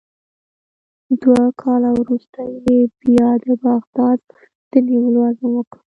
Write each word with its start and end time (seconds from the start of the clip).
دوه 1.21 1.43
کاله 1.61 1.89
وروسته 1.99 2.41
یې 2.65 2.79
بیا 3.01 3.29
د 3.45 3.47
بغداد 3.63 4.19
د 4.71 4.71
نیولو 4.87 5.19
عزم 5.29 5.51
وکړ. 5.55 5.79